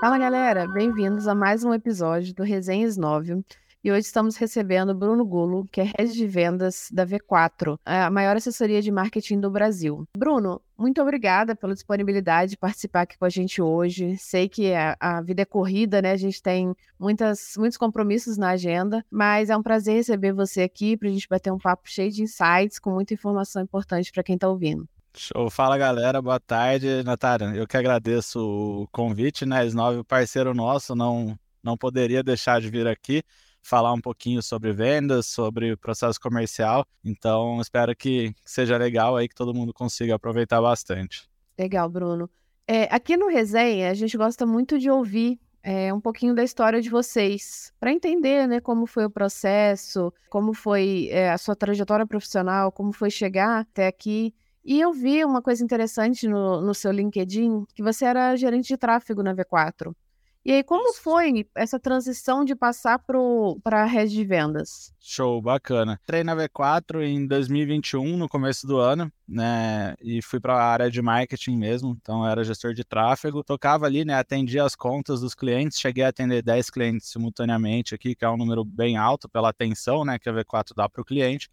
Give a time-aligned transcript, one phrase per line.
[0.00, 3.44] Fala galera, bem-vindos a mais um episódio do Resenhas 9.
[3.84, 8.34] E hoje estamos recebendo Bruno Gulo, que é head de vendas da V4, a maior
[8.34, 10.08] assessoria de marketing do Brasil.
[10.16, 14.16] Bruno, muito obrigada pela disponibilidade de participar aqui com a gente hoje.
[14.16, 16.12] Sei que a, a, vida é corrida, né?
[16.12, 20.96] A gente tem muitas, muitos compromissos na agenda, mas é um prazer receber você aqui
[20.96, 24.36] para a gente bater um papo cheio de insights, com muita informação importante para quem
[24.36, 24.88] está ouvindo.
[25.16, 25.50] Show.
[25.50, 27.46] Fala galera, boa tarde, Natália.
[27.54, 29.66] Eu que agradeço o convite, né?
[29.66, 33.22] S9, parceiro nosso, não, não poderia deixar de vir aqui
[33.62, 36.84] falar um pouquinho sobre vendas, sobre processo comercial.
[37.04, 41.28] Então, espero que seja legal aí, que todo mundo consiga aproveitar bastante.
[41.58, 42.30] Legal, Bruno.
[42.66, 46.80] É, aqui no Resenha, a gente gosta muito de ouvir é, um pouquinho da história
[46.80, 52.06] de vocês, para entender né, como foi o processo, como foi é, a sua trajetória
[52.06, 54.34] profissional, como foi chegar até aqui.
[54.64, 58.76] E eu vi uma coisa interessante no, no seu LinkedIn, que você era gerente de
[58.76, 59.94] tráfego na V4.
[60.42, 64.90] E aí, como foi essa transição de passar para a rede de vendas?
[64.98, 66.00] Show, bacana.
[66.02, 69.94] Entrei na V4 em 2021, no começo do ano, né?
[70.00, 73.44] E fui para a área de marketing mesmo, então era gestor de tráfego.
[73.44, 74.14] Tocava ali, né?
[74.14, 78.38] Atendia as contas dos clientes, cheguei a atender 10 clientes simultaneamente aqui, que é um
[78.38, 80.18] número bem alto pela atenção, né?
[80.18, 81.50] Que a V4 dá para o cliente.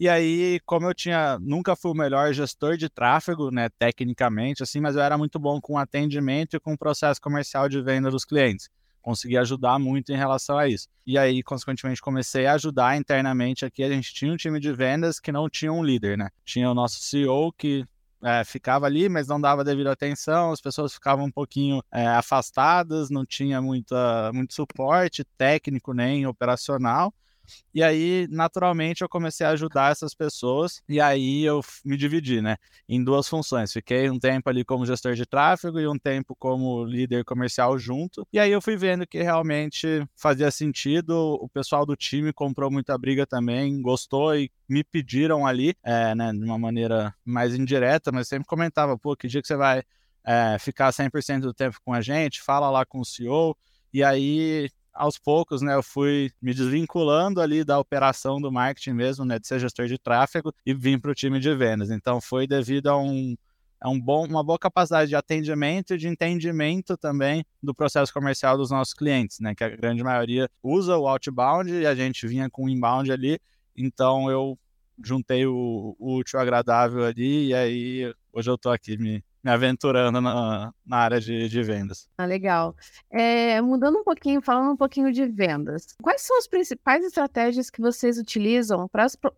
[0.00, 4.80] E aí, como eu tinha, nunca fui o melhor gestor de tráfego, né, tecnicamente, assim,
[4.80, 8.24] mas eu era muito bom com atendimento e com o processo comercial de venda dos
[8.24, 8.70] clientes.
[9.02, 10.88] Consegui ajudar muito em relação a isso.
[11.06, 13.82] E aí, consequentemente, comecei a ajudar internamente aqui.
[13.82, 16.30] A gente tinha um time de vendas que não tinha um líder, né?
[16.46, 17.84] Tinha o nosso CEO que
[18.24, 23.10] é, ficava ali, mas não dava devida atenção, as pessoas ficavam um pouquinho é, afastadas,
[23.10, 27.12] não tinha muita, muito suporte técnico nem operacional.
[27.74, 30.82] E aí, naturalmente, eu comecei a ajudar essas pessoas.
[30.88, 32.56] E aí eu me dividi, né?
[32.88, 33.72] Em duas funções.
[33.72, 38.26] Fiquei um tempo ali como gestor de tráfego e um tempo como líder comercial junto.
[38.32, 41.38] E aí eu fui vendo que realmente fazia sentido.
[41.40, 46.32] O pessoal do time comprou muita briga também, gostou e me pediram ali, é, né,
[46.32, 49.82] de uma maneira mais indireta, mas sempre comentava, pô, que dia que você vai
[50.24, 52.40] é, ficar 100% do tempo com a gente?
[52.40, 53.56] Fala lá com o CEO.
[53.92, 59.24] E aí aos poucos, né, eu fui me desvinculando ali da operação do marketing mesmo,
[59.24, 61.90] né, de ser gestor de tráfego e vim para o time de vendas.
[61.90, 63.36] Então foi devido a um
[63.82, 68.58] é um bom, uma boa capacidade de atendimento e de entendimento também do processo comercial
[68.58, 69.54] dos nossos clientes, né?
[69.54, 73.38] Que a grande maioria usa o outbound e a gente vinha com o inbound ali.
[73.74, 74.58] Então eu
[75.02, 80.20] juntei o, o útil agradável ali e aí hoje eu estou aqui me, me aventurando
[80.20, 82.08] na, na área de, de, vendas.
[82.18, 82.76] Ah, legal.
[83.10, 87.80] É, mudando um pouquinho, falando um pouquinho de vendas, quais são as principais estratégias que
[87.80, 88.88] vocês utilizam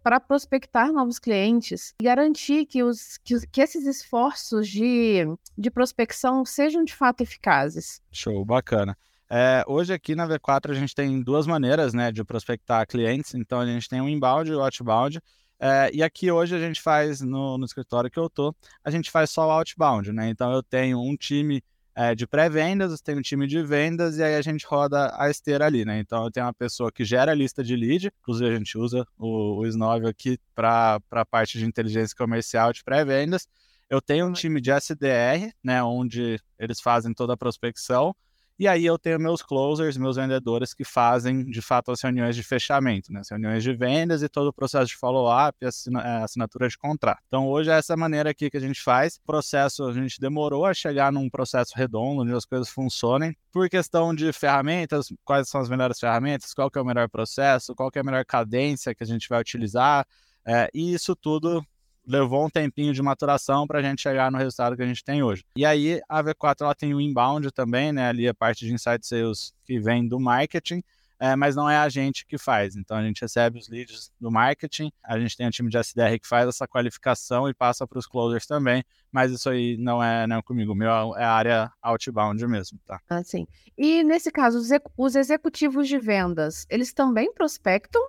[0.03, 5.25] para prospectar novos clientes e garantir que, os, que, que esses esforços de,
[5.57, 8.03] de prospecção sejam de fato eficazes?
[8.11, 8.97] Show, bacana.
[9.34, 13.34] É, hoje aqui na V4 a gente tem duas maneiras né, de prospectar clientes.
[13.34, 15.19] Então a gente tem o inbound e o outbound.
[15.65, 18.53] É, e aqui hoje a gente faz, no, no, escritório que eu tô,
[18.83, 20.28] a gente faz só o outbound, né?
[20.28, 21.62] Então eu tenho um time
[21.95, 25.65] é, de pré-vendas, tenho um time de vendas e aí a gente roda a esteira
[25.65, 26.01] ali, né?
[26.01, 29.06] Então eu tenho uma pessoa que gera a lista de lead, inclusive a gente usa
[29.17, 33.47] o, o S9 aqui para a parte de inteligência comercial de pré-vendas.
[33.89, 35.81] Eu tenho um time de SDR, né?
[35.81, 38.17] Onde eles fazem toda a prospecção.
[38.62, 42.45] E aí eu tenho meus closers, meus vendedores que fazem de fato as reuniões de
[42.45, 43.19] fechamento, né?
[43.19, 47.19] as reuniões de vendas e todo o processo de follow-up, é, assinatura de contrato.
[47.27, 49.17] Então hoje é essa maneira aqui que a gente faz.
[49.17, 53.37] O processo a gente demorou a chegar num processo redondo, onde as coisas funcionem.
[53.51, 57.91] Por questão de ferramentas, quais são as melhores ferramentas, qual é o melhor processo, qual
[57.93, 60.06] é a melhor cadência que a gente vai utilizar.
[60.47, 61.67] É, e isso tudo
[62.07, 65.23] levou um tempinho de maturação para a gente chegar no resultado que a gente tem
[65.23, 65.45] hoje.
[65.57, 68.09] E aí a V4 ela tem o inbound também, né?
[68.09, 70.83] Ali a parte de insight sales que vem do marketing.
[71.23, 72.75] É, mas não é a gente que faz.
[72.75, 76.19] Então a gente recebe os leads do marketing, a gente tem um time de SDR
[76.21, 78.83] que faz essa qualificação e passa para os closers também,
[79.13, 82.77] mas isso aí não é, não é comigo, o meu é a área outbound mesmo,
[82.84, 83.01] tá?
[83.09, 83.47] Ah, sim.
[83.78, 84.60] E nesse caso,
[84.98, 88.03] os executivos de vendas, eles também prospectam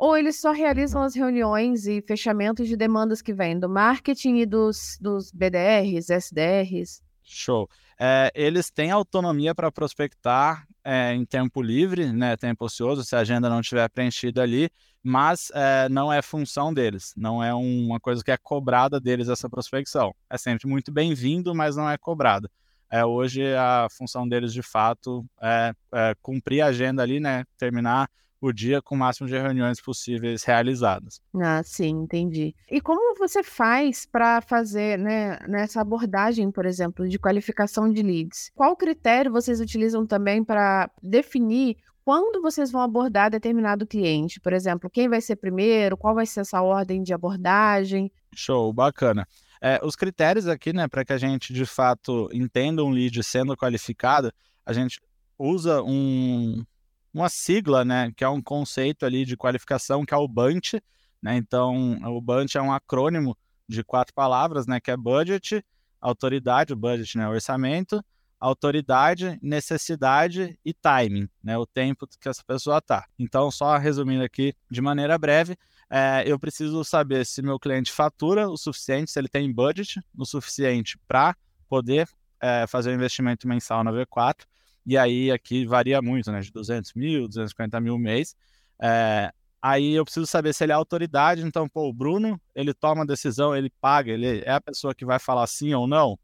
[0.00, 4.46] ou eles só realizam as reuniões e fechamentos de demandas que vêm do marketing e
[4.46, 7.02] dos, dos BDRs, SDRs?
[7.22, 7.68] Show.
[7.98, 13.18] É, eles têm autonomia para prospectar é, em tempo livre, né, tempo ocioso, se a
[13.18, 14.70] agenda não estiver preenchida ali,
[15.02, 19.50] mas é, não é função deles, não é uma coisa que é cobrada deles essa
[19.50, 20.14] prospecção.
[20.30, 22.50] É sempre muito bem-vindo, mas não é cobrada.
[22.90, 28.08] É, hoje a função deles de fato é, é cumprir a agenda ali, né, terminar
[28.40, 31.20] o dia com o máximo de reuniões possíveis realizadas.
[31.40, 32.54] Ah, sim, entendi.
[32.70, 38.50] E como você faz para fazer, né, nessa abordagem, por exemplo, de qualificação de leads?
[38.54, 44.40] Qual critério vocês utilizam também para definir quando vocês vão abordar determinado cliente?
[44.40, 45.96] Por exemplo, quem vai ser primeiro?
[45.96, 48.10] Qual vai ser essa ordem de abordagem?
[48.34, 49.26] Show, bacana.
[49.60, 53.54] É, os critérios aqui, né, para que a gente de fato entenda um lead sendo
[53.54, 54.32] qualificado,
[54.64, 54.98] a gente
[55.38, 56.64] usa um,
[57.12, 60.80] uma sigla, né, que é um conceito ali de qualificação, que é o BUNT,
[61.22, 61.36] né?
[61.36, 63.36] Então, o BUNT é um acrônimo
[63.68, 65.64] de quatro palavras, né, que é budget,
[66.00, 68.02] autoridade, budget, né, orçamento,
[68.38, 73.06] autoridade, necessidade e timing, né, o tempo que essa pessoa está.
[73.18, 75.56] Então, só resumindo aqui de maneira breve,
[75.90, 80.24] é, eu preciso saber se meu cliente fatura o suficiente, se ele tem budget o
[80.24, 81.36] suficiente para
[81.68, 82.08] poder
[82.40, 84.44] é, fazer o investimento mensal na V4,
[84.86, 86.40] e aí aqui varia muito, né?
[86.40, 88.34] De 200 mil, 250 mil mês.
[88.80, 93.02] É, aí eu preciso saber se ele é autoridade, então, pô, o Bruno, ele toma
[93.02, 96.18] a decisão, ele paga, ele é a pessoa que vai falar sim ou não.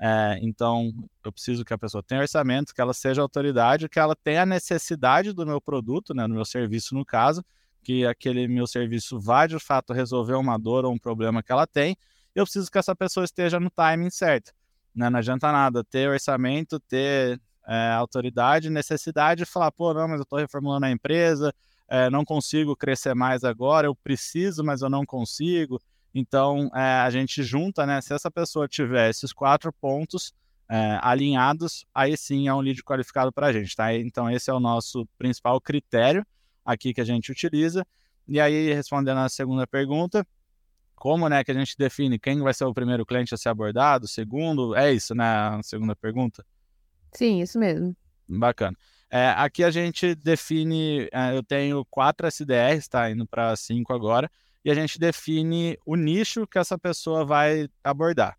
[0.00, 0.92] É, então,
[1.24, 4.46] eu preciso que a pessoa tenha orçamento, que ela seja autoridade, que ela tenha a
[4.46, 7.44] necessidade do meu produto, né, do meu serviço no caso,
[7.82, 11.66] que aquele meu serviço vá de fato resolver uma dor ou um problema que ela
[11.66, 11.96] tem.
[12.34, 14.52] Eu preciso que essa pessoa esteja no timing certo.
[14.94, 15.08] Né?
[15.08, 20.22] Não adianta nada ter orçamento, ter é, autoridade, necessidade de falar, pô, não, mas eu
[20.22, 21.52] estou reformulando a empresa,
[21.88, 25.80] é, não consigo crescer mais agora, eu preciso, mas eu não consigo.
[26.14, 28.00] Então, é, a gente junta, né?
[28.00, 30.32] Se essa pessoa tiver esses quatro pontos
[30.68, 33.92] é, alinhados, aí sim é um lead qualificado para a gente, tá?
[33.94, 36.24] Então, esse é o nosso principal critério
[36.64, 37.84] aqui que a gente utiliza.
[38.26, 40.26] E aí, respondendo a segunda pergunta,
[40.94, 44.08] como né, que a gente define quem vai ser o primeiro cliente a ser abordado,
[44.08, 44.74] segundo?
[44.74, 45.24] É isso, né?
[45.24, 46.44] A segunda pergunta?
[47.14, 47.96] Sim, isso mesmo.
[48.28, 48.76] Bacana.
[49.10, 54.28] É, aqui a gente define, é, eu tenho quatro SDRs, tá indo para cinco agora,
[54.64, 58.36] e a gente define o nicho que essa pessoa vai abordar.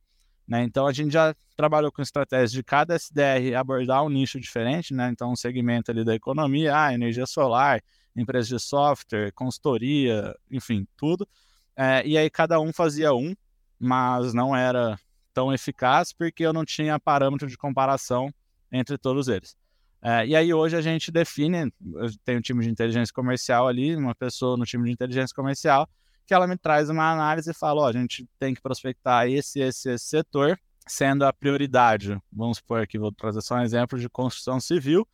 [0.48, 0.63] Né?
[0.63, 5.10] Então a gente já trabalhou com estratégias de cada SDR abordar um nicho diferente, né?
[5.10, 7.81] Então um segmento ali da economia, ah, energia solar,
[8.16, 11.28] empresa de software, consultoria, enfim, tudo.
[11.75, 13.33] É, e aí cada um fazia um,
[13.80, 15.00] mas não era
[15.33, 18.31] tão eficaz porque eu não tinha parâmetro de comparação
[18.75, 19.56] entre todos eles.
[20.01, 21.74] É, e aí hoje a gente define,
[22.24, 25.89] tem um time de inteligência comercial ali, uma pessoa no time de inteligência comercial,
[26.27, 29.60] que ela me traz uma análise e fala, ó, a gente tem que prospectar esse,
[29.60, 34.07] esse, esse setor, sendo a prioridade, vamos supor aqui, vou trazer só um exemplo de
[34.07, 35.07] construção civil,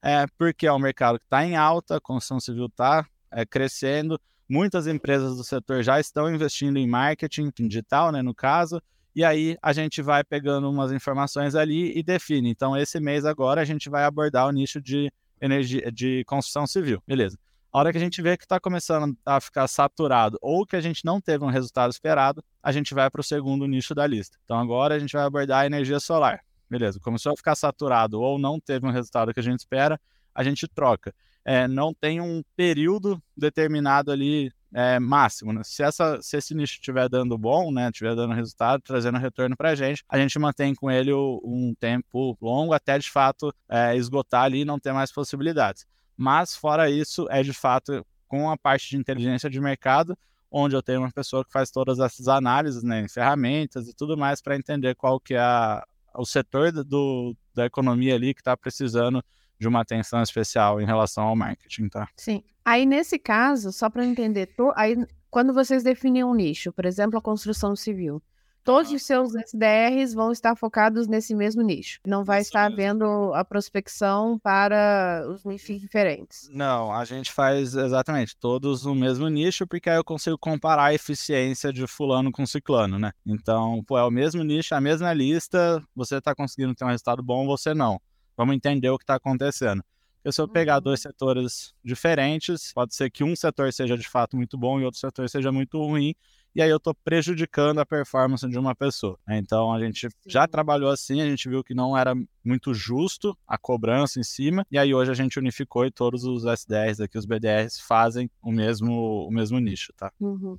[0.00, 4.18] é, porque é um mercado que está em alta, a construção civil está é, crescendo,
[4.48, 8.80] muitas empresas do setor já estão investindo em marketing digital, né, no caso,
[9.14, 12.50] e aí a gente vai pegando umas informações ali e define.
[12.50, 17.02] Então, esse mês agora a gente vai abordar o nicho de energia de construção civil.
[17.06, 17.38] Beleza.
[17.70, 20.80] A hora que a gente vê que está começando a ficar saturado ou que a
[20.80, 24.38] gente não teve um resultado esperado, a gente vai para o segundo nicho da lista.
[24.44, 26.40] Então agora a gente vai abordar a energia solar.
[26.70, 30.00] Beleza, começou a ficar saturado ou não teve um resultado que a gente espera,
[30.34, 31.14] a gente troca.
[31.48, 35.52] É, não tem um período determinado ali é, máximo.
[35.52, 35.62] Né?
[35.64, 39.70] Se, essa, se esse nicho estiver dando bom, né, estiver dando resultado, trazendo retorno para
[39.70, 44.42] a gente, a gente mantém com ele um tempo longo até de fato é, esgotar
[44.42, 45.86] ali e não ter mais possibilidades.
[46.16, 50.18] Mas fora isso, é de fato com a parte de inteligência de mercado,
[50.50, 54.16] onde eu tenho uma pessoa que faz todas essas análises, né, em ferramentas e tudo
[54.16, 55.82] mais para entender qual que é a,
[56.14, 59.22] o setor do, da economia ali que está precisando
[59.58, 62.08] de uma atenção especial em relação ao marketing, tá?
[62.16, 62.42] Sim.
[62.64, 64.72] Aí, nesse caso, só para entender, to...
[64.76, 64.96] aí,
[65.30, 68.22] quando vocês definem um nicho, por exemplo, a construção civil,
[68.68, 72.00] todos os seus SDRs vão estar focados nesse mesmo nicho.
[72.06, 72.74] Não vai Isso estar mesmo.
[72.74, 76.50] havendo a prospecção para os nichos diferentes.
[76.52, 80.94] Não, a gente faz exatamente todos no mesmo nicho, porque aí eu consigo comparar a
[80.94, 83.12] eficiência de fulano com ciclano, né?
[83.24, 87.22] Então, pô, é o mesmo nicho, a mesma lista, você está conseguindo ter um resultado
[87.22, 87.98] bom, você não.
[88.38, 89.82] Vamos entender o que está acontecendo.
[90.14, 90.82] Porque se eu pegar uhum.
[90.82, 95.00] dois setores diferentes, pode ser que um setor seja de fato muito bom e outro
[95.00, 96.14] setor seja muito ruim,
[96.54, 99.18] e aí eu estou prejudicando a performance de uma pessoa.
[99.26, 99.38] Né?
[99.38, 100.16] Então a gente Sim.
[100.26, 102.14] já trabalhou assim, a gente viu que não era
[102.44, 106.44] muito justo a cobrança em cima, e aí hoje a gente unificou e todos os
[106.44, 110.12] SDRs aqui, os BDRs, fazem o mesmo, o mesmo nicho, tá?
[110.20, 110.56] Uhum.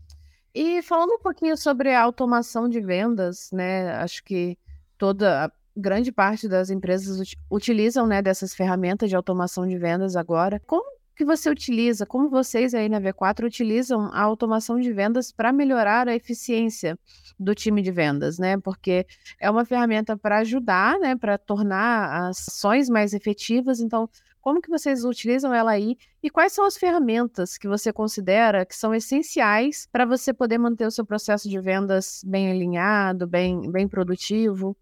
[0.53, 3.91] E falando um pouquinho sobre a automação de vendas, né?
[3.95, 4.57] Acho que
[4.97, 10.61] toda grande parte das empresas ut utilizam né, dessas ferramentas de automação de vendas agora.
[10.65, 15.51] Como que você utiliza, como vocês aí na V4 utilizam a automação de vendas para
[15.51, 16.97] melhorar a eficiência
[17.37, 18.57] do time de vendas, né?
[18.57, 19.05] Porque
[19.37, 23.81] é uma ferramenta para ajudar, né, para tornar as ações mais efetivas.
[23.81, 24.09] Então,
[24.41, 28.75] Como que vocês utilizam ela aí e quais são as ferramentas que você considera que
[28.75, 33.87] são essenciais para você poder manter o seu processo de vendas bem alinhado, bem, bem
[33.87, 34.77] produtivo?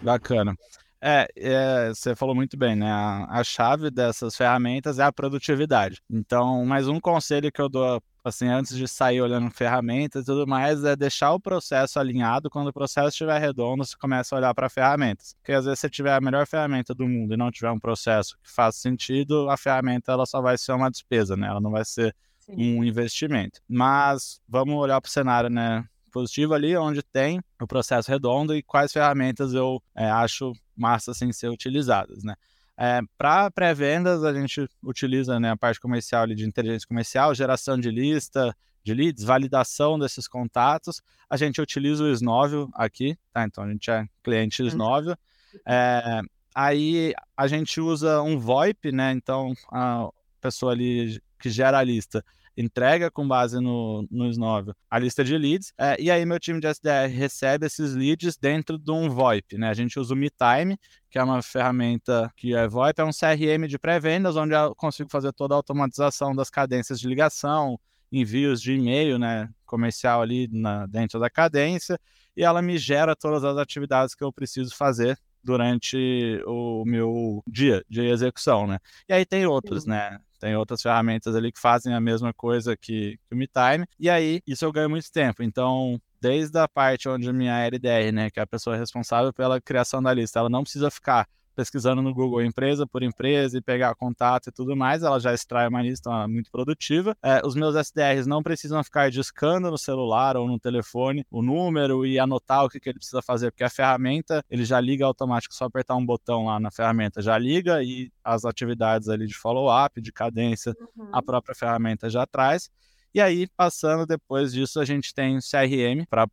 [0.00, 0.54] Bacana.
[1.00, 2.90] É, é, você falou muito bem, né?
[2.90, 6.02] A, a, chave dessas ferramentas é a produtividade.
[6.10, 10.44] Então, mais um conselho que eu dou, assim, antes de sair olhando ferramentas e tudo
[10.44, 12.50] mais, é deixar o processo alinhado.
[12.50, 15.34] Quando o processo estiver redondo, você começa a olhar para ferramentas.
[15.34, 18.36] Porque às vezes você tiver a melhor ferramenta do mundo e não tiver um processo
[18.42, 21.46] que faça sentido, a ferramenta ela só vai ser uma despesa, né?
[21.46, 22.54] Ela não vai ser Sim.
[22.56, 23.60] um investimento.
[23.68, 25.84] Mas vamos olhar para o cenário, né?
[26.08, 31.32] Positivo ali, onde tem o processo redondo e quais ferramentas eu é, acho massa sem
[31.32, 32.34] ser utilizadas, né?
[32.80, 37.76] É, para pré-vendas, a gente utiliza né, a parte comercial ali, de inteligência comercial, geração
[37.76, 41.02] de lista, de leads, validação desses contatos.
[41.28, 43.44] A gente utiliza o Snóvio aqui, tá?
[43.44, 44.68] Então a gente é cliente uhum.
[44.68, 45.18] Snóvio.
[45.66, 46.20] É,
[46.54, 49.10] aí a gente usa um VoIP, né?
[49.10, 50.08] Então a
[50.40, 52.24] pessoa ali que gera a lista
[52.58, 56.60] entrega com base no, no Snove a lista de leads, é, e aí meu time
[56.60, 59.68] de SDR recebe esses leads dentro de um VoIP, né?
[59.68, 60.76] A gente usa o MeTime,
[61.08, 65.08] que é uma ferramenta que é VoIP, é um CRM de pré-vendas, onde eu consigo
[65.08, 67.78] fazer toda a automatização das cadências de ligação,
[68.10, 71.98] envios de e-mail, né, comercial ali na, dentro da cadência,
[72.36, 77.84] e ela me gera todas as atividades que eu preciso fazer durante o meu dia
[77.88, 78.78] de execução, né?
[79.08, 80.18] E aí tem outros, né?
[80.38, 83.84] Tem outras ferramentas ali que fazem a mesma coisa que, que o MeTime.
[83.98, 85.42] E aí, isso eu ganho muito tempo.
[85.42, 89.60] Então, desde a parte onde a minha LDR, né, que é a pessoa responsável pela
[89.60, 91.26] criação da lista, ela não precisa ficar
[91.58, 95.66] pesquisando no Google empresa por empresa e pegar contato e tudo mais, ela já extrai
[95.66, 97.16] uma lista muito produtiva.
[97.20, 102.06] É, os meus SDRs não precisam ficar discando no celular ou no telefone o número
[102.06, 105.52] e anotar o que, que ele precisa fazer, porque a ferramenta ele já liga automático,
[105.52, 110.00] só apertar um botão lá na ferramenta já liga e as atividades ali de follow-up,
[110.00, 111.08] de cadência, uhum.
[111.10, 112.70] a própria ferramenta já traz.
[113.12, 116.28] E aí, passando depois disso, a gente tem CRM para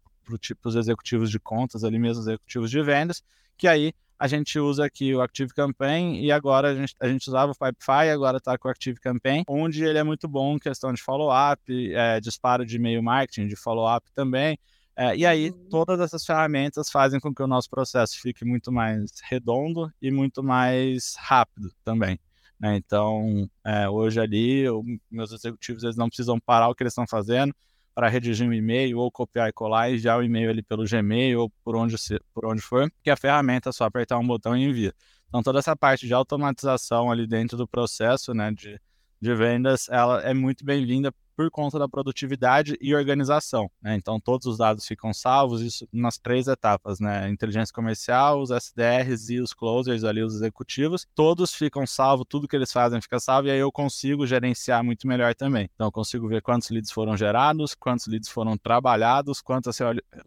[0.64, 3.24] os executivos de contas ali mesmo, executivos de vendas,
[3.58, 7.28] que aí a gente usa aqui o Active Campaign e agora a gente, a gente
[7.28, 10.60] usava o Pipefy, agora está com o Active Campaign, onde ele é muito bom em
[10.60, 11.62] questão de follow-up,
[11.94, 14.58] é, disparo de e-mail marketing, de follow-up também.
[14.98, 15.70] É, e aí, uhum.
[15.70, 20.42] todas essas ferramentas fazem com que o nosso processo fique muito mais redondo e muito
[20.42, 22.18] mais rápido também.
[22.58, 22.78] Né?
[22.78, 24.82] Então, é, hoje ali, eu,
[25.12, 27.54] meus executivos eles não precisam parar o que eles estão fazendo,
[27.96, 31.40] para redigir um e-mail ou copiar e colar e enviar o e-mail ali pelo Gmail
[31.40, 31.96] ou por onde,
[32.34, 34.94] por onde for, que a ferramenta é só apertar um botão e envia.
[35.30, 38.80] Então toda essa parte de automatização ali dentro do processo, né, de,
[39.22, 43.70] de vendas, ela é muito bem-vinda por conta da produtividade e organização.
[43.82, 43.96] Né?
[43.96, 47.30] Então, todos os dados ficam salvos, isso nas três etapas, né?
[47.30, 52.56] Inteligência comercial, os SDRs e os closers ali, os executivos, todos ficam salvos, tudo que
[52.56, 55.70] eles fazem fica salvo, e aí eu consigo gerenciar muito melhor também.
[55.76, 59.78] Então, eu consigo ver quantos leads foram gerados, quantos leads foram trabalhados, quantas,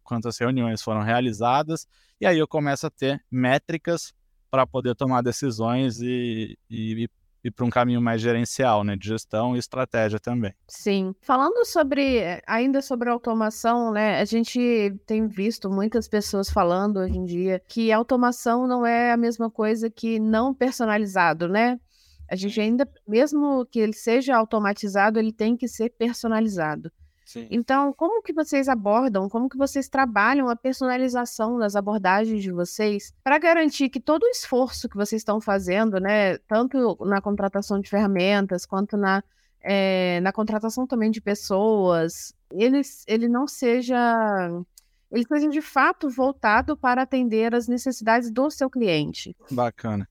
[0.03, 1.87] quantas reuniões foram realizadas,
[2.21, 4.13] e aí eu começo a ter métricas
[4.51, 7.11] para poder tomar decisões e, e, e
[7.55, 10.53] para um caminho mais gerencial, né, de gestão e estratégia também.
[10.67, 11.15] Sim.
[11.23, 17.25] Falando sobre ainda sobre automação, né, a gente tem visto muitas pessoas falando hoje em
[17.25, 21.79] dia que automação não é a mesma coisa que não personalizado, né?
[22.31, 26.93] A gente ainda, mesmo que ele seja automatizado, ele tem que ser personalizado.
[27.29, 27.47] Sim.
[27.51, 33.13] Então, como que vocês abordam, como que vocês trabalham a personalização das abordagens de vocês
[33.23, 37.91] para garantir que todo o esforço que vocês estão fazendo, né, tanto na contratação de
[37.91, 39.23] ferramentas quanto na,
[39.61, 44.49] é, na contratação também de pessoas, ele, ele não seja
[45.13, 49.37] ele seja de fato voltado para atender as necessidades do seu cliente.
[49.51, 50.09] Bacana.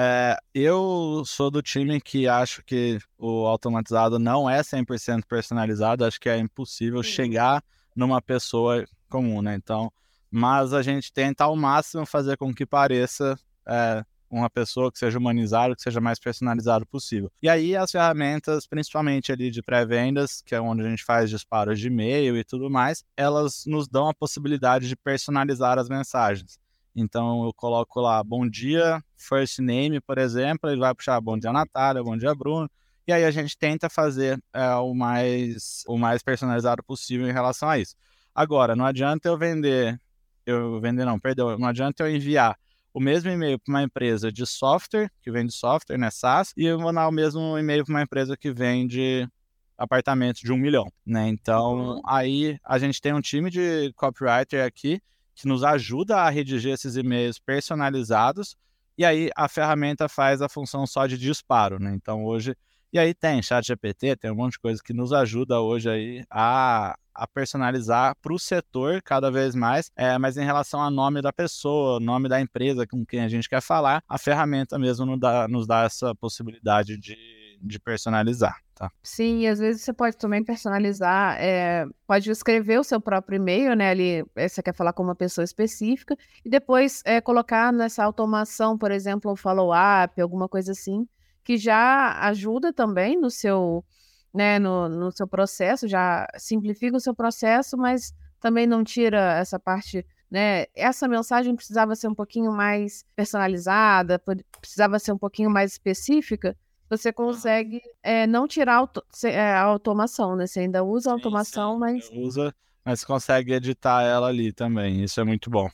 [0.00, 6.20] É, eu sou do time que acho que o automatizado não é 100% personalizado, acho
[6.20, 7.64] que é impossível chegar
[7.96, 9.56] numa pessoa comum, né?
[9.56, 9.92] Então,
[10.30, 13.36] mas a gente tenta ao máximo fazer com que pareça
[13.66, 17.28] é, uma pessoa que seja humanizada, que seja mais personalizado possível.
[17.42, 21.80] E aí as ferramentas, principalmente ali de pré-vendas, que é onde a gente faz disparos
[21.80, 26.56] de e-mail e tudo mais, elas nos dão a possibilidade de personalizar as mensagens.
[27.00, 31.52] Então eu coloco lá bom dia, first name, por exemplo, ele vai puxar bom dia
[31.52, 32.68] Natália, bom dia Bruno.
[33.06, 37.68] E aí a gente tenta fazer é, o, mais, o mais personalizado possível em relação
[37.68, 37.94] a isso.
[38.34, 39.98] Agora, não adianta eu vender,
[40.44, 42.58] eu vender não, perdão, não adianta eu enviar
[42.92, 46.78] o mesmo e-mail para uma empresa de software, que vende software, né, SaaS, e eu
[46.80, 49.28] mandar o mesmo e-mail para uma empresa que vende
[49.76, 51.28] apartamentos de um milhão, né?
[51.28, 52.02] Então, uhum.
[52.04, 55.00] aí a gente tem um time de copywriter aqui
[55.38, 58.56] que nos ajuda a redigir esses e-mails personalizados
[58.96, 61.94] E aí a ferramenta faz a função só de disparo, né?
[61.94, 62.56] Então hoje
[62.92, 66.24] e aí tem chat GPT, tem um monte de coisa que nos ajuda hoje aí
[66.30, 71.20] a, a personalizar para o setor cada vez mais, é, mas em relação ao nome
[71.20, 75.20] da pessoa, nome da empresa com quem a gente quer falar, a ferramenta mesmo nos
[75.20, 77.14] dá, nos dá essa possibilidade de,
[77.60, 78.56] de personalizar.
[78.74, 78.90] Tá.
[79.02, 83.74] Sim, e às vezes você pode também personalizar, é, pode escrever o seu próprio e-mail,
[83.74, 83.90] né?
[83.90, 88.78] Ali eh, você quer falar com uma pessoa específica, e depois é, colocar nessa automação,
[88.78, 91.08] por exemplo, um follow-up, alguma coisa assim,
[91.42, 93.84] que já ajuda também no seu,
[94.32, 99.58] né, no, no seu processo, já simplifica o seu processo, mas também não tira essa
[99.58, 100.66] parte né?
[100.74, 104.20] Essa mensagem precisava ser um pouquinho mais personalizada,
[104.60, 106.56] precisava ser um pouquinho mais específica.
[106.88, 108.88] Você consegue é, não tirar
[109.24, 110.46] é, a automação, né?
[110.46, 112.10] Você ainda usa a automação, sim, mas.
[112.12, 112.54] Usa,
[112.84, 115.04] mas consegue editar ela ali também.
[115.04, 115.68] Isso é muito bom.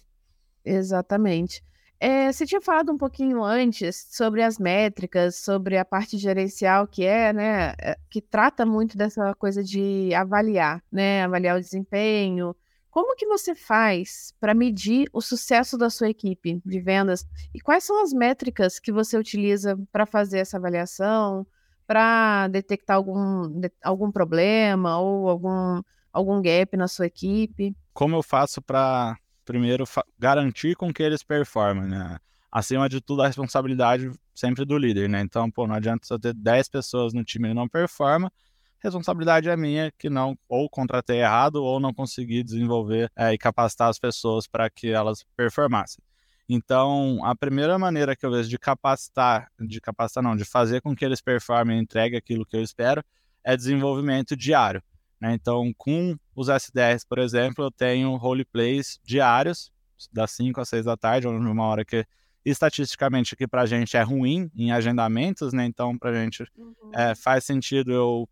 [0.65, 1.63] Exatamente.
[2.01, 7.05] É, você tinha falado um pouquinho antes sobre as métricas, sobre a parte gerencial que
[7.05, 7.75] é, né,
[8.11, 12.55] que trata muito dessa coisa de avaliar, né, avaliar o desempenho.
[12.95, 17.27] Como que você faz para medir o sucesso da sua equipe de vendas?
[17.53, 21.45] E quais são as métricas que você utiliza para fazer essa avaliação,
[21.89, 25.83] para detectar algum, algum problema ou algum,
[26.13, 27.75] algum gap na sua equipe?
[27.93, 29.83] Como eu faço para primeiro
[30.17, 32.17] garantir com que eles performem, né?
[32.49, 35.21] Acima de tudo, a responsabilidade sempre do líder, né?
[35.21, 38.33] Então, pô, não adianta só ter 10 pessoas no time e não performa,
[38.85, 43.89] responsabilidade é minha que não ou contratei errado ou não consegui desenvolver é, e capacitar
[43.89, 46.03] as pessoas para que elas performassem.
[46.49, 50.95] Então, a primeira maneira que eu vejo de capacitar, de capacitar não, de fazer com
[50.95, 53.03] que eles performem e entreguem aquilo que eu espero,
[53.43, 54.83] é desenvolvimento diário.
[55.21, 55.33] Né?
[55.33, 59.73] Então, com os SDRs, por exemplo, eu tenho roleplays diários,
[60.13, 62.05] das 5 às 6 da tarde, ou numa hora que
[62.45, 65.65] estatisticamente aqui para a gente é ruim em agendamentos, né?
[65.65, 66.75] Então, para a gente uhum.
[66.93, 68.29] é, faz sentido eu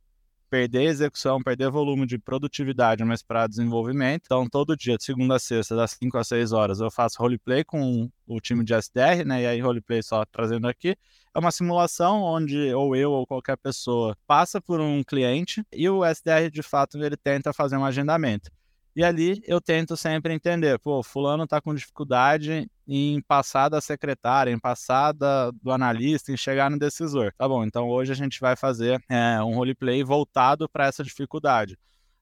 [0.53, 4.25] perder execução, perder volume de produtividade, mas para desenvolvimento.
[4.27, 7.65] Então, todo dia, de segunda a sexta, das 5 às 6 horas, eu faço roleplay
[7.65, 9.45] com o time de SDR, né?
[9.45, 10.95] E aí, roleplay só trazendo aqui.
[11.35, 16.05] É uma simulação onde ou eu ou qualquer pessoa passa por um cliente e o
[16.05, 18.51] SDR, de fato, ele tenta fazer um agendamento.
[18.95, 24.51] E ali eu tento sempre entender, pô, fulano está com dificuldade em passar da secretária,
[24.51, 27.33] em passar da, do analista, em chegar no decisor.
[27.39, 31.79] Tá bom, então hoje a gente vai fazer é, um roleplay voltado para essa dificuldade.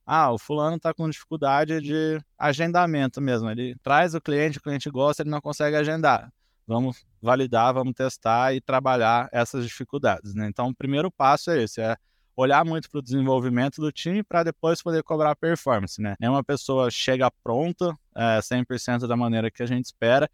[0.07, 3.51] Ah, o fulano está com dificuldade de agendamento mesmo.
[3.51, 6.33] Ele traz o cliente, o cliente gosta, ele não consegue agendar.
[6.67, 10.35] Vamos validar, vamos testar e trabalhar essas dificuldades.
[10.35, 10.47] Né?
[10.49, 11.97] Então, o primeiro passo é esse, é
[12.41, 16.17] olhar muito para o desenvolvimento do time para depois poder cobrar performance, né?
[16.19, 20.29] Nenhuma pessoa chega pronta é, 100% da maneira que a gente espera.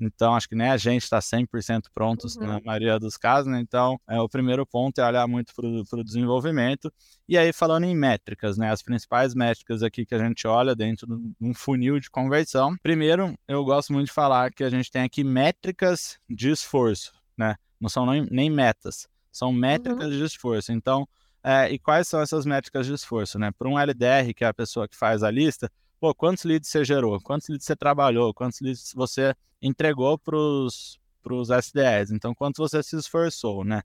[0.00, 2.46] Então, acho que nem a gente está 100% prontos uhum.
[2.46, 3.58] na maioria dos casos, né?
[3.60, 6.92] Então, é, o primeiro ponto é olhar muito para o desenvolvimento.
[7.28, 8.70] E aí, falando em métricas, né?
[8.70, 12.76] As principais métricas aqui que a gente olha dentro de um funil de conversão.
[12.80, 17.56] Primeiro, eu gosto muito de falar que a gente tem aqui métricas de esforço, né?
[17.80, 20.10] Não são nem, nem metas, são métricas uhum.
[20.10, 20.70] de esforço.
[20.70, 21.08] Então,
[21.42, 23.50] é, e quais são essas métricas de esforço, né?
[23.56, 25.70] Para um LDR, que é a pessoa que faz a lista,
[26.00, 27.20] pô, quantos leads você gerou?
[27.20, 28.34] Quantos leads você trabalhou?
[28.34, 30.98] Quantos leads você entregou para os
[31.50, 32.10] SDRs?
[32.12, 33.82] Então, quanto você se esforçou, né?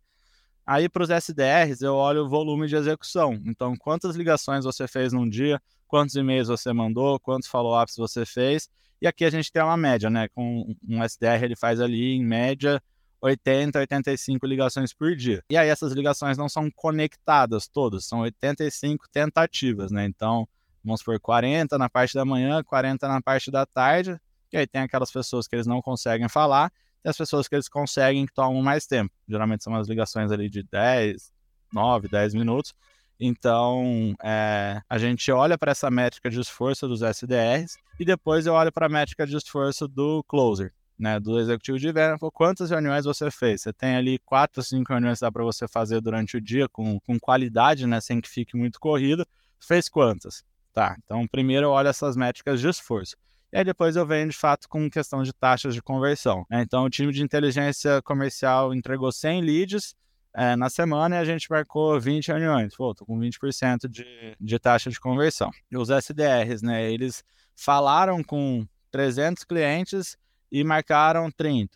[0.65, 3.33] Aí, para os SDRs, eu olho o volume de execução.
[3.45, 8.69] Então, quantas ligações você fez num dia, quantos e-mails você mandou, quantos follow-ups você fez.
[9.01, 10.29] E aqui a gente tem uma média, né?
[10.29, 12.81] Com um SDR, ele faz ali, em média,
[13.23, 15.41] 80, 85 ligações por dia.
[15.49, 20.05] E aí essas ligações não são conectadas todas, são 85 tentativas, né?
[20.05, 20.47] Então,
[20.83, 24.19] vamos por 40 na parte da manhã, 40 na parte da tarde,
[24.51, 26.69] e aí tem aquelas pessoas que eles não conseguem falar,
[27.03, 29.13] e as pessoas que eles conseguem que tomam mais tempo.
[29.27, 31.31] Geralmente são as ligações ali de 10,
[31.73, 32.73] 9, 10 minutos.
[33.17, 38.53] Então, é, a gente olha para essa métrica de esforço dos SDRs e depois eu
[38.53, 43.03] olho para a métrica de esforço do closer né, do executivo de venda, quantas reuniões
[43.03, 43.61] você fez?
[43.61, 46.97] Você tem ali quatro, cinco reuniões que dá para você fazer durante o dia com,
[47.01, 49.27] com qualidade, né, sem que fique muito corrido.
[49.59, 50.45] Fez quantas?
[50.71, 53.17] Tá, então primeiro eu olho essas métricas de esforço.
[53.51, 56.45] E aí depois eu venho de fato com questão de taxas de conversão.
[56.49, 56.61] Né?
[56.61, 59.95] Então o time de inteligência comercial entregou 100 leads
[60.33, 62.77] é, na semana e a gente marcou 20 reuniões.
[62.77, 65.51] Pô, tô com 20% de, de taxa de conversão.
[65.69, 67.25] E os SDRs, né, eles
[67.57, 70.17] falaram com 300 clientes
[70.53, 71.75] e marcaram 30.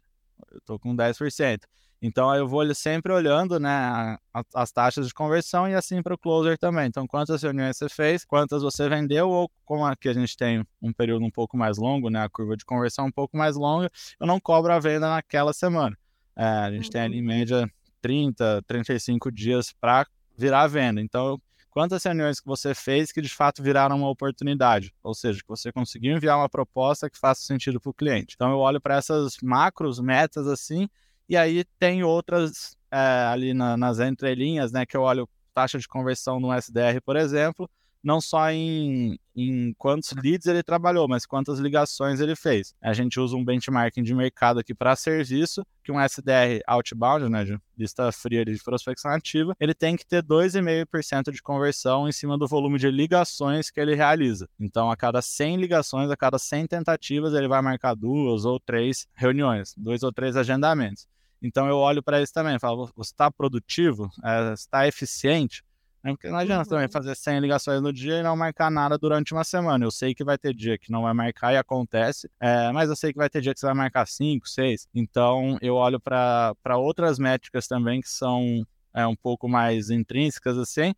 [0.52, 1.62] Eu estou com 10%.
[2.00, 4.16] Então eu vou sempre olhando né,
[4.54, 6.86] as taxas de conversão e assim para o closer também.
[6.86, 10.94] Então, quantas reuniões você fez, quantas você vendeu, ou como aqui a gente tem um
[10.94, 14.28] período um pouco mais longo, né, a curva de conversão um pouco mais longa, eu
[14.28, 15.98] não cobro a venda naquela semana.
[16.36, 17.68] É, a gente tem ali em média
[18.00, 20.06] 30, 35 dias para
[20.38, 21.02] virar a venda.
[21.02, 21.42] Então,
[21.78, 25.72] quantas reuniões que você fez que de fato viraram uma oportunidade, ou seja, que você
[25.72, 28.34] conseguiu enviar uma proposta que faça sentido para o cliente.
[28.34, 30.90] Então eu olho para essas macros, metas assim,
[31.30, 35.88] e aí tem outras é, ali na, nas entrelinhas, né, que eu olho taxa de
[35.88, 37.70] conversão no SDR, por exemplo,
[38.08, 42.74] não só em, em quantos leads ele trabalhou, mas quantas ligações ele fez.
[42.82, 47.44] A gente usa um benchmarking de mercado aqui para serviço, que um SDR outbound, né,
[47.44, 52.38] de lista fria de prospecção ativa, ele tem que ter 2,5% de conversão em cima
[52.38, 54.48] do volume de ligações que ele realiza.
[54.58, 59.06] Então, a cada 100 ligações, a cada 100 tentativas, ele vai marcar duas ou três
[59.14, 61.06] reuniões, dois ou três agendamentos.
[61.42, 65.64] Então eu olho para isso também, falo, você está produtivo, é, está eficiente,
[66.08, 66.14] né?
[66.14, 66.70] Porque não adianta uhum.
[66.70, 69.84] também fazer 100 ligações no dia e não marcar nada durante uma semana.
[69.84, 72.96] Eu sei que vai ter dia que não vai marcar e acontece, é, mas eu
[72.96, 74.88] sei que vai ter dia que você vai marcar 5, 6.
[74.96, 80.94] Então eu olho para outras métricas também que são é, um pouco mais intrínsecas assim,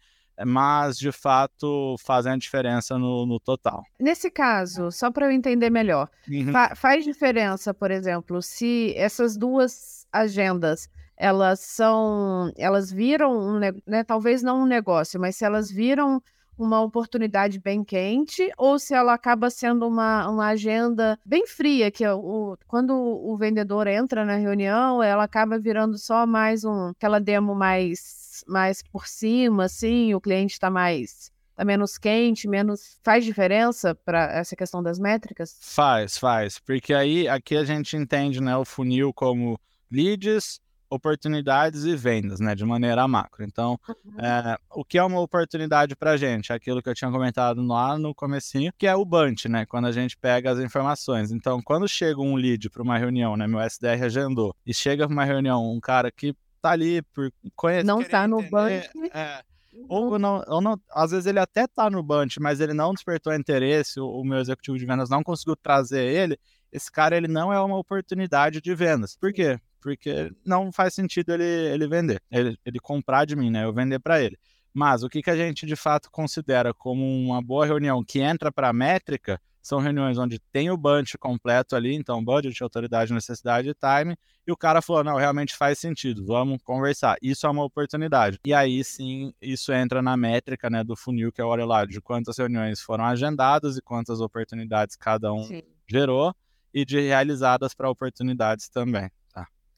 [0.46, 3.84] mas de fato fazem a diferença no, no total.
[4.00, 6.52] Nesse caso, só para eu entender melhor, uhum.
[6.52, 14.42] fa faz diferença, por exemplo, se essas duas agendas elas são, elas viram, né, talvez
[14.42, 16.24] não um negócio, mas se elas viram
[16.58, 22.04] uma oportunidade bem quente ou se ela acaba sendo uma, uma agenda bem fria, que
[22.06, 27.20] é o, quando o vendedor entra na reunião, ela acaba virando só mais um, aquela
[27.20, 33.26] demo mais, mais por cima, assim, o cliente está mais tá menos quente, menos faz
[33.26, 35.58] diferença para essa questão das métricas?
[35.60, 39.60] Faz, faz, porque aí aqui a gente entende, né, o funil como
[39.92, 43.44] leads, oportunidades e vendas, né, de maneira macro.
[43.44, 44.20] Então, uhum.
[44.20, 46.52] é, o que é uma oportunidade para a gente?
[46.52, 49.92] Aquilo que eu tinha comentado lá no comecinho, que é o bunch, né, quando a
[49.92, 51.32] gente pega as informações.
[51.32, 55.14] Então, quando chega um lead para uma reunião, né, meu SDR agendou, e chega para
[55.14, 57.86] uma reunião um cara que tá ali por conhecer...
[57.86, 58.90] Não tá no bunch...
[59.14, 59.44] É,
[59.88, 60.20] ou uhum.
[60.20, 64.00] não, ou não, às vezes ele até tá no bunch, mas ele não despertou interesse,
[64.00, 66.38] o, o meu executivo de vendas não conseguiu trazer ele,
[66.72, 69.16] esse cara ele não é uma oportunidade de vendas.
[69.16, 69.60] Por quê?
[69.82, 73.64] Porque não faz sentido ele, ele vender, ele, ele comprar de mim, né?
[73.64, 74.38] Eu vender para ele.
[74.74, 78.52] Mas o que, que a gente de fato considera como uma boa reunião que entra
[78.52, 83.70] para a métrica são reuniões onde tem o bunch completo ali, então budget, autoridade, necessidade
[83.70, 84.16] e time,
[84.48, 87.18] e o cara falou, não, realmente faz sentido, vamos conversar.
[87.22, 88.40] Isso é uma oportunidade.
[88.46, 91.86] E aí sim, isso entra na métrica né, do funil, que é o olho lá
[91.86, 95.62] de quantas reuniões foram agendadas e quantas oportunidades cada um sim.
[95.88, 96.34] gerou
[96.74, 99.10] e de realizadas para oportunidades também.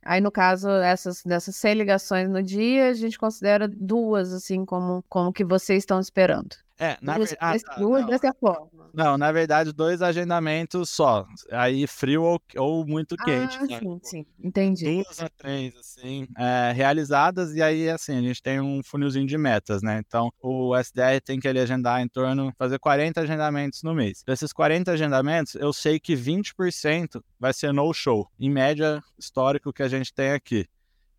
[0.03, 5.03] Aí, no caso, essas, dessas 100 ligações no dia, a gente considera duas, assim, como,
[5.07, 6.55] como que vocês estão esperando.
[6.81, 7.37] É, na verdade.
[7.39, 8.89] Ah, tá, duas dessa forma.
[8.91, 11.27] Não, na verdade, dois agendamentos só.
[11.51, 13.55] Aí frio ou, ou muito quente.
[13.61, 14.25] Ah, sim, sim.
[14.43, 14.85] Entendi.
[14.85, 19.37] Duas a três, assim, é, realizadas, e aí, assim, a gente tem um funilzinho de
[19.37, 20.01] metas, né?
[20.03, 24.23] Então, o SDR tem que ele agendar em torno, fazer 40 agendamentos no mês.
[24.25, 28.27] Desses 40 agendamentos, eu sei que 20% vai ser no show.
[28.39, 30.65] Em média, histórico que a gente tem aqui.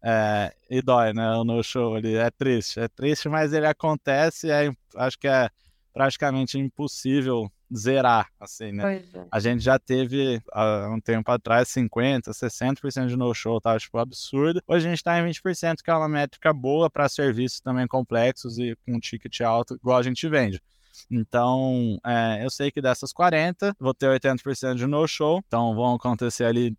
[0.05, 1.31] É, e dói, né?
[1.37, 2.17] O no show ali.
[2.17, 2.81] É triste.
[2.81, 4.51] É triste, mas ele acontece.
[4.51, 5.49] É, acho que é
[5.93, 8.97] praticamente impossível zerar, assim, né?
[9.15, 9.27] É.
[9.31, 13.79] A gente já teve há um tempo atrás 50%, 60% de no-show, tá?
[13.79, 14.63] Tipo, absurdo.
[14.67, 18.59] Hoje a gente tá em 20%, que é uma métrica boa para serviços também complexos
[18.59, 20.61] e com ticket alto, igual a gente vende.
[21.11, 26.45] Então, é, eu sei que dessas 40, vou ter 80% de no-show, então vão acontecer
[26.45, 26.77] ali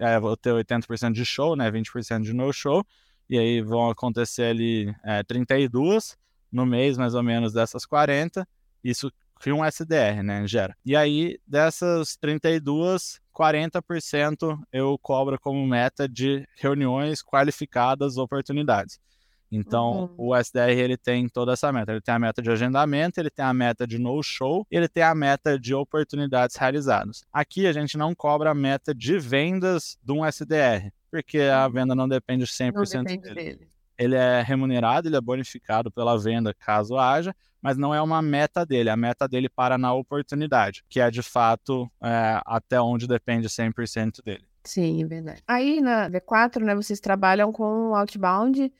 [0.00, 1.70] é, vou ter 80% de show, né?
[1.70, 2.84] 20% de no show.
[3.28, 6.16] E aí vão acontecer ali é, 32
[6.50, 8.46] no mês, mais ou menos, dessas 40.
[8.82, 9.10] Isso
[9.40, 10.76] que um SDR, né, gera.
[10.84, 18.98] E aí, dessas 32, 40% eu cobro como meta de reuniões qualificadas oportunidades.
[19.50, 20.28] Então, uhum.
[20.30, 21.92] o SDR ele tem toda essa meta.
[21.92, 25.14] Ele tem a meta de agendamento, ele tem a meta de no-show, ele tem a
[25.14, 27.24] meta de oportunidades realizadas.
[27.32, 31.72] Aqui a gente não cobra a meta de vendas de um SDR, porque a uhum.
[31.72, 33.34] venda não depende 100% não depende dele.
[33.34, 33.68] dele.
[33.98, 38.64] Ele é remunerado, ele é bonificado pela venda caso haja, mas não é uma meta
[38.64, 38.90] dele.
[38.90, 44.22] A meta dele para na oportunidade, que é de fato é, até onde depende 100%
[44.22, 44.44] dele.
[44.62, 45.42] Sim, é verdade.
[45.46, 48.70] Aí na V4, né, vocês trabalham com outbound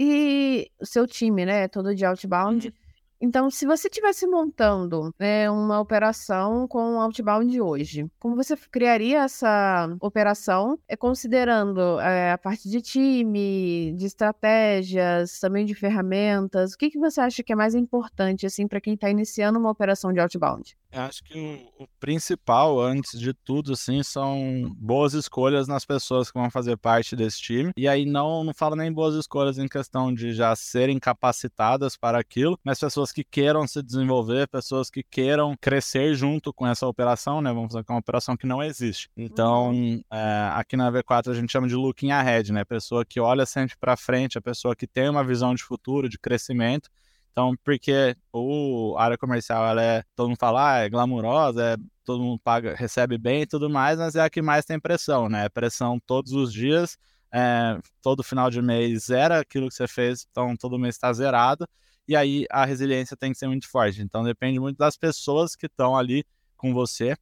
[0.00, 1.68] e o seu time, né?
[1.68, 2.68] Todo de outbound.
[2.68, 2.72] Uhum.
[3.20, 9.24] Então, se você estivesse montando né, uma operação com o Outbound hoje, como você criaria
[9.24, 16.72] essa operação, é, considerando é, a parte de time, de estratégias, também de ferramentas?
[16.72, 19.70] O que, que você acha que é mais importante assim para quem está iniciando uma
[19.70, 20.74] operação de Outbound?
[20.92, 26.32] Eu acho que o, o, principal, antes de tudo, assim, são boas escolhas nas pessoas
[26.32, 27.70] que vão fazer parte desse time.
[27.76, 32.18] E aí não, não falo nem boas escolhas em questão de já serem capacitadas para
[32.18, 37.40] aquilo, mas pessoas que queiram se desenvolver, pessoas que queiram crescer junto com essa operação,
[37.40, 37.52] né?
[37.52, 39.10] Vamos dizer que é uma operação que não existe.
[39.16, 40.02] Então, uhum.
[40.10, 42.64] é, aqui na V4 a gente chama de looking ahead, né?
[42.64, 46.18] Pessoa que olha sempre para frente, a pessoa que tem uma visão de futuro, de
[46.18, 46.90] crescimento
[47.32, 51.76] então, porque o a área comercial, ela é, todo mundo fala, ah, é glamurosa, é,
[52.04, 55.28] todo mundo paga, recebe bem e tudo mais, mas é a que mais tem pressão,
[55.28, 55.48] né?
[55.48, 56.98] Pressão todos os dias,
[57.32, 61.66] é, todo final de mês zera aquilo que você fez, então todo mês está zerado,
[62.10, 64.02] e aí a resiliência tem que ser muito forte.
[64.02, 66.24] Então, depende muito das pessoas que estão ali
[66.56, 67.16] com você.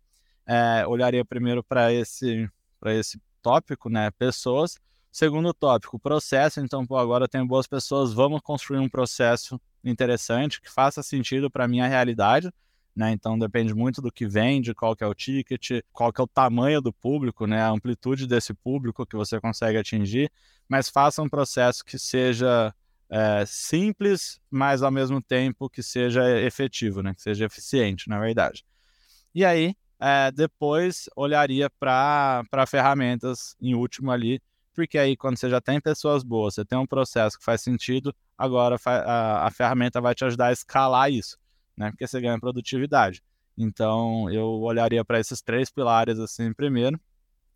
[0.46, 2.48] É, olharia primeiro para esse,
[2.86, 4.10] esse tópico, né?
[4.12, 4.78] Pessoas.
[5.12, 6.58] Segundo tópico, processo.
[6.60, 11.50] Então, pô, agora eu tenho boas pessoas, vamos construir um processo interessante, que faça sentido
[11.50, 12.50] para minha realidade.
[12.96, 13.12] Né?
[13.12, 16.26] Então depende muito do que vende, qual que é o ticket, qual que é o
[16.26, 17.60] tamanho do público, né?
[17.60, 20.32] A amplitude desse público que você consegue atingir,
[20.66, 22.74] mas faça um processo que seja
[23.10, 27.14] é, simples, mas ao mesmo tempo que seja efetivo, né?
[27.14, 28.64] Que seja eficiente, na verdade.
[29.34, 34.40] E aí, é, depois olharia para ferramentas em último ali,
[34.74, 38.14] porque aí quando você já tem pessoas boas, você tem um processo que faz sentido,
[38.36, 41.36] agora a, a ferramenta vai te ajudar a escalar isso,
[41.76, 41.90] né?
[41.90, 43.22] Porque você ganha produtividade.
[43.56, 47.00] Então, eu olharia para esses três pilares assim primeiro.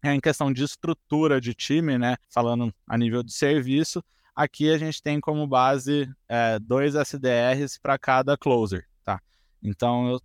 [0.03, 2.17] É em questão de estrutura de time, né?
[2.29, 4.03] Falando a nível de serviço,
[4.35, 9.21] aqui a gente tem como base é, dois SDRs para cada closer, tá?
[9.63, 10.21] Então, eu,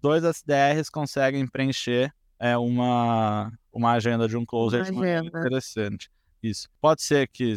[0.00, 6.10] dois SDRs conseguem preencher é, uma, uma agenda de um closer uma de maneira interessante.
[6.42, 6.68] Isso.
[6.80, 7.54] Pode ser que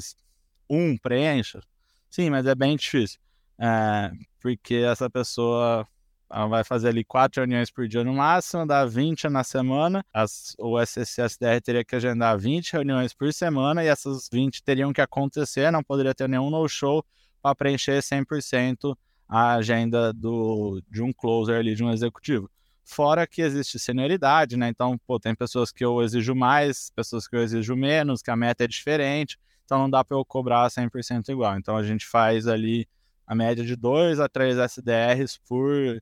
[0.69, 1.61] um preencha,
[2.09, 3.19] Sim, mas é bem difícil.
[3.59, 5.87] É, porque essa pessoa
[6.29, 10.05] vai fazer ali quatro reuniões por dia no máximo, dá 20 na semana.
[10.13, 15.01] As, o SSSDR teria que agendar 20 reuniões por semana e essas 20 teriam que
[15.01, 17.03] acontecer, não poderia ter nenhum no-show
[17.41, 18.95] para preencher 100%
[19.27, 22.49] a agenda do, de um closer ali, de um executivo.
[22.83, 24.67] Fora que existe senioridade, né?
[24.69, 28.35] Então, pô, tem pessoas que eu exijo mais, pessoas que eu exijo menos, que a
[28.35, 29.37] meta é diferente.
[29.69, 31.55] Então não dá para eu cobrar 100% igual.
[31.55, 32.87] Então a gente faz ali
[33.27, 36.01] a média de 2 a 3 SDRs por,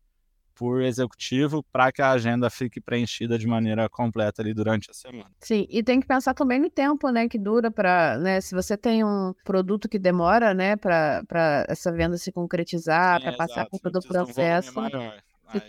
[0.57, 5.29] por executivo para que a agenda fique preenchida de maneira completa ali durante a semana.
[5.39, 8.75] Sim, e tem que pensar também no tempo, né, que dura para, né, se você
[8.75, 13.99] tem um produto que demora, né, para essa venda se concretizar, para passar por todo
[13.99, 14.73] o processo.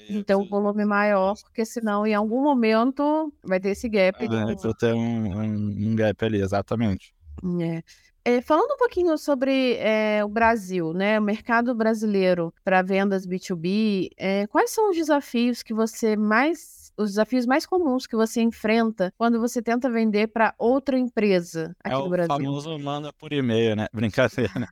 [0.09, 4.27] Então, um volume maior, porque senão em algum momento vai ter esse gap.
[4.27, 7.15] Vai ter um, um, um gap ali, exatamente.
[7.61, 7.83] É.
[8.29, 14.11] É, falando um pouquinho sobre é, o Brasil, né, o mercado brasileiro para vendas B2B,
[14.19, 19.15] é, quais são os desafios que você mais, os desafios mais comuns que você enfrenta
[19.17, 22.31] quando você tenta vender para outra empresa aqui é no Brasil?
[22.31, 23.87] É o famoso manda por e-mail, né?
[23.95, 24.69] Brincadeira.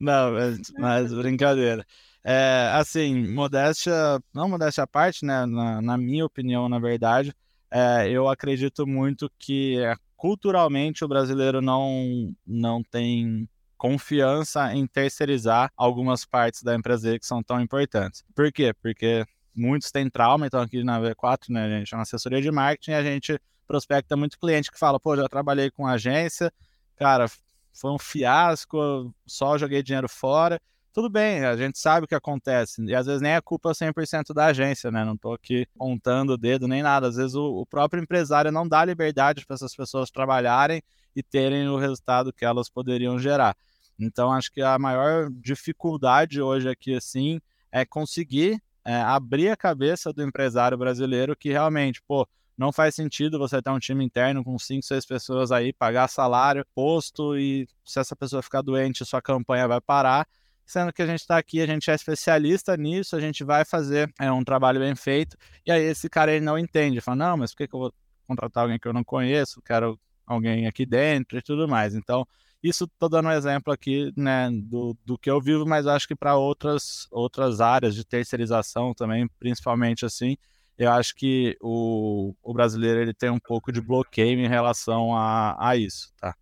[0.00, 1.86] não, mas, mas brincadeira.
[2.24, 5.46] É, assim, modéstia, não modéstia à parte, né?
[5.46, 7.32] Na, na minha opinião, na verdade,
[7.70, 9.78] é, eu acredito muito que
[10.22, 17.42] culturalmente o brasileiro não, não tem confiança em terceirizar algumas partes da empresa que são
[17.42, 18.22] tão importantes.
[18.32, 18.72] Por quê?
[18.80, 22.52] Porque muitos têm trauma, então aqui na V4, né, a gente é uma assessoria de
[22.52, 26.52] marketing a gente prospecta muito cliente que fala, pô, já trabalhei com agência,
[26.94, 27.26] cara,
[27.72, 30.60] foi um fiasco, só joguei dinheiro fora
[30.92, 34.34] tudo bem, a gente sabe o que acontece, e às vezes nem é culpa 100%
[34.34, 35.04] da agência, né?
[35.04, 37.08] Não estou aqui pontando o dedo nem nada.
[37.08, 40.82] Às vezes o, o próprio empresário não dá liberdade para essas pessoas trabalharem
[41.16, 43.56] e terem o resultado que elas poderiam gerar.
[43.98, 50.12] Então, acho que a maior dificuldade hoje aqui, assim, é conseguir é, abrir a cabeça
[50.12, 54.58] do empresário brasileiro que realmente, pô, não faz sentido você ter um time interno com
[54.58, 59.66] 5, 6 pessoas aí, pagar salário, posto, e se essa pessoa ficar doente, sua campanha
[59.66, 60.26] vai parar
[60.64, 64.12] sendo que a gente está aqui, a gente é especialista nisso, a gente vai fazer
[64.20, 67.52] é, um trabalho bem feito, e aí esse cara ele não entende, fala, não, mas
[67.52, 67.94] por que, que eu vou
[68.26, 71.94] contratar alguém que eu não conheço, quero alguém aqui dentro e tudo mais.
[71.94, 72.26] Então,
[72.62, 76.14] isso estou dando um exemplo aqui né, do, do que eu vivo, mas acho que
[76.14, 80.36] para outras, outras áreas de terceirização também, principalmente assim,
[80.78, 85.56] eu acho que o, o brasileiro ele tem um pouco de bloqueio em relação a,
[85.58, 86.34] a isso, tá?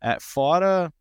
[0.00, 0.92] É, fora,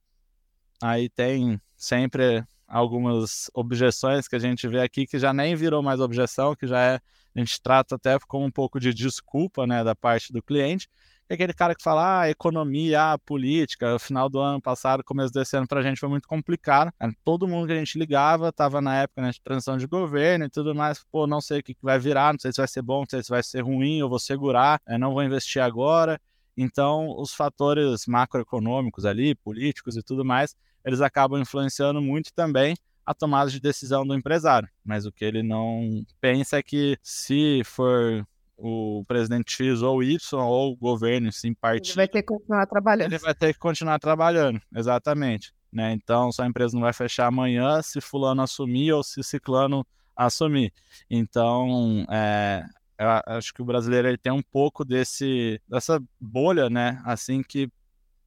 [0.81, 5.99] aí tem sempre algumas objeções que a gente vê aqui que já nem virou mais
[5.99, 6.99] objeção, que já é
[7.33, 10.89] a gente trata até como um pouco de desculpa, né, da parte do cliente.
[11.29, 15.55] É aquele cara que fala, ah, economia, ah, política, final do ano passado, começo desse
[15.55, 16.91] ano, para a gente foi muito complicado.
[17.23, 20.49] Todo mundo que a gente ligava estava na época né, de transição de governo e
[20.49, 21.01] tudo mais.
[21.09, 23.23] Pô, não sei o que vai virar, não sei se vai ser bom, não sei
[23.23, 26.19] se vai ser ruim, eu vou segurar, é, não vou investir agora.
[26.57, 30.53] Então, os fatores macroeconômicos ali, políticos e tudo mais,
[30.85, 34.69] eles acabam influenciando muito também a tomada de decisão do empresário.
[34.83, 38.25] Mas o que ele não pensa é que se for
[38.57, 41.93] o presidente X ou Y ou o governo sim partido.
[41.93, 43.11] Ele vai ter que continuar trabalhando.
[43.11, 45.53] Ele vai ter que continuar trabalhando, exatamente.
[45.71, 45.93] Né?
[45.93, 50.71] Então, sua empresa não vai fechar amanhã se fulano assumir ou se ciclano assumir.
[51.09, 52.63] Então, é,
[52.99, 57.01] eu acho que o brasileiro ele tem um pouco desse dessa bolha, né?
[57.03, 57.71] Assim que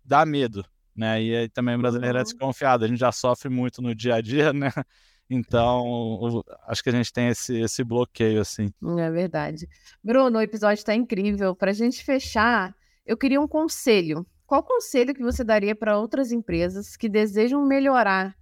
[0.04, 1.22] dá medo, né?
[1.22, 2.84] E aí também o brasileiro é desconfiado.
[2.84, 4.70] A gente já sofre muito no dia a dia, né?
[5.28, 8.72] Então, acho que a gente tem esse, esse bloqueio, assim.
[8.98, 9.66] É verdade.
[10.02, 11.56] Bruno, o episódio está incrível.
[11.56, 12.74] Para a gente fechar,
[13.06, 14.26] eu queria um conselho.
[14.46, 18.36] Qual conselho que você daria para outras empresas que desejam melhorar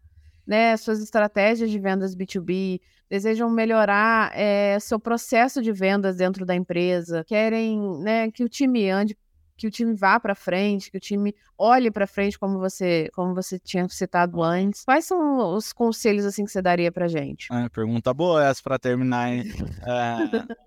[0.47, 6.55] né, suas estratégias de vendas B2B, desejam melhorar é, seu processo de vendas dentro da
[6.55, 9.17] empresa, querem né, que o time ande
[9.57, 13.35] que o time vá para frente, que o time olhe para frente, como você, como
[13.35, 14.85] você tinha citado antes.
[14.85, 17.53] Quais são os conselhos assim que você daria para gente?
[17.53, 19.33] É, pergunta boa essa para terminar.
[19.33, 19.45] Hein?
[19.85, 20.63] É,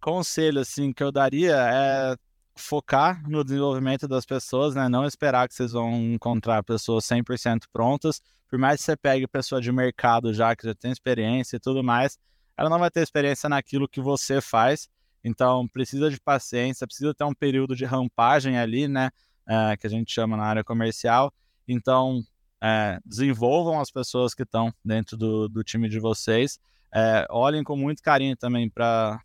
[0.00, 2.16] conselho assim que eu daria é
[2.56, 4.88] focar no desenvolvimento das pessoas, né?
[4.88, 8.20] Não esperar que vocês vão encontrar pessoas 100% prontas.
[8.48, 11.82] Por mais que você pegue pessoa de mercado já que já tem experiência e tudo
[11.82, 12.18] mais,
[12.56, 14.88] ela não vai ter experiência naquilo que você faz
[15.22, 19.10] então, precisa de paciência, precisa ter um período de rampagem ali, né?
[19.46, 21.32] É, que a gente chama na área comercial.
[21.66, 22.22] Então,
[22.62, 26.58] é, desenvolvam as pessoas que estão dentro do, do, time de vocês.
[26.94, 29.20] É, olhem com muito carinho também para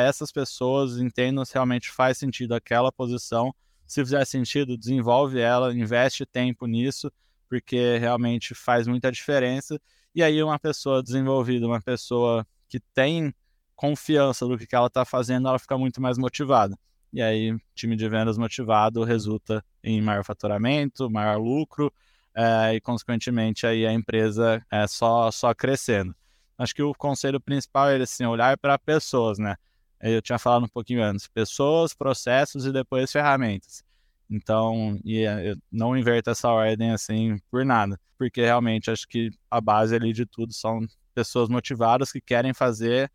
[0.00, 3.54] essas pessoas, entendam se realmente faz sentido aquela posição.
[3.86, 7.10] Se fizer sentido, desenvolve ela, investe tempo nisso,
[7.48, 9.80] porque realmente faz muita diferença.
[10.14, 13.32] E aí, uma pessoa desenvolvida, uma pessoa que tem
[13.78, 16.76] confiança do que, ela está fazendo, ela fica muito mais motivada.
[17.12, 21.92] E aí, time de vendas motivado resulta em maior faturamento, maior lucro
[22.34, 26.12] é, e, consequentemente, aí a empresa é só, só crescendo.
[26.58, 29.54] Acho que o conselho principal é assim, olhar para pessoas, né?
[30.00, 33.84] Eu tinha falado um pouquinho antes, pessoas, processos e depois ferramentas.
[34.28, 39.60] Então, e eu não inverto essa ordem assim por nada, porque realmente acho que a
[39.60, 40.80] base ali de tudo são
[41.14, 43.10] pessoas motivadas que querem fazer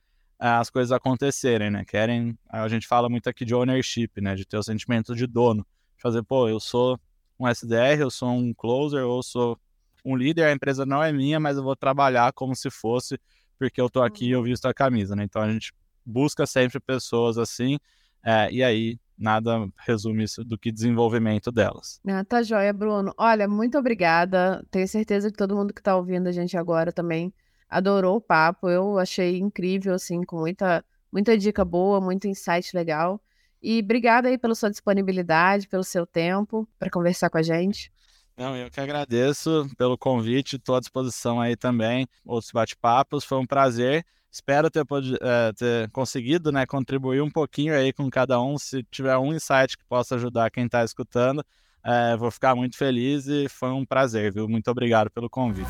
[0.51, 1.85] as coisas acontecerem, né?
[1.85, 4.35] Querem, a gente fala muito aqui de ownership, né?
[4.35, 5.65] De ter o sentimento de dono,
[5.97, 6.99] fazer, pô, eu sou
[7.39, 9.57] um SDR, eu sou um closer, ou sou
[10.03, 13.17] um líder, a empresa não é minha, mas eu vou trabalhar como se fosse
[13.57, 14.45] porque eu tô aqui e eu uhum.
[14.45, 15.23] visto a camisa, né?
[15.23, 15.71] Então a gente
[16.05, 17.77] busca sempre pessoas assim,
[18.21, 22.01] é, e aí nada resume isso do que desenvolvimento delas.
[22.05, 23.13] Ah, tá joia, Bruno.
[23.17, 24.65] Olha, muito obrigada.
[24.69, 27.33] Tenho certeza que todo mundo que está ouvindo a gente agora também
[27.73, 28.69] adorou o papo.
[28.69, 33.19] Eu achei incrível, assim, com muita, muita dica boa, muito insight legal.
[33.61, 37.91] E obrigada aí pela sua disponibilidade, pelo seu tempo para conversar com a gente.
[38.35, 42.07] Não, eu que agradeço pelo convite, estou à disposição aí também.
[42.25, 44.05] Outros bate-papos, foi um prazer.
[44.31, 44.83] Espero ter,
[45.21, 48.57] é, ter conseguido né, contribuir um pouquinho aí com cada um.
[48.57, 51.45] Se tiver um insight que possa ajudar quem está escutando,
[51.85, 54.49] é, vou ficar muito feliz e foi um prazer, viu?
[54.49, 55.69] Muito obrigado pelo convite.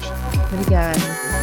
[0.54, 1.43] Obrigada.